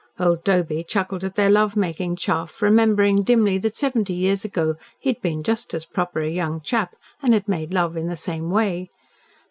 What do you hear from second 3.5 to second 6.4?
that seventy years ago he had been just as proper a